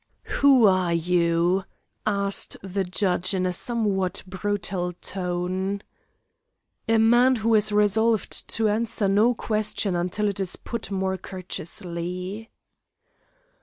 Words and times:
"Who 0.41 0.65
are 0.65 0.95
you?" 0.95 1.63
asked 2.07 2.57
the 2.63 2.83
judge 2.83 3.35
in 3.35 3.45
a 3.45 3.53
somewhat 3.53 4.23
brutal 4.25 4.93
tone. 4.93 5.83
"A 6.89 6.97
man 6.97 7.35
who 7.35 7.53
is 7.53 7.71
resolved 7.71 8.47
to 8.55 8.67
answer 8.67 9.07
no 9.07 9.35
question 9.35 9.95
until 9.95 10.27
it 10.27 10.39
is 10.39 10.55
put 10.55 10.89
more 10.89 11.17
courteously." 11.17 12.49